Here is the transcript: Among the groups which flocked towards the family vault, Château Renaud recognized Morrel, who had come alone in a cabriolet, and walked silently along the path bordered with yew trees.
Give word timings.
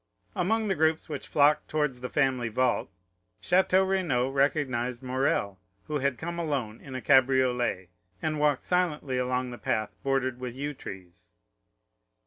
Among 0.35 0.67
the 0.67 0.73
groups 0.73 1.09
which 1.09 1.27
flocked 1.27 1.67
towards 1.69 2.01
the 2.01 2.09
family 2.09 2.49
vault, 2.49 2.89
Château 3.39 3.87
Renaud 3.87 4.29
recognized 4.31 5.03
Morrel, 5.03 5.59
who 5.83 5.99
had 5.99 6.17
come 6.17 6.39
alone 6.39 6.81
in 6.81 6.95
a 6.95 7.03
cabriolet, 7.03 7.89
and 8.19 8.39
walked 8.39 8.63
silently 8.63 9.19
along 9.19 9.51
the 9.51 9.59
path 9.59 9.91
bordered 10.01 10.39
with 10.39 10.55
yew 10.55 10.73
trees. 10.73 11.35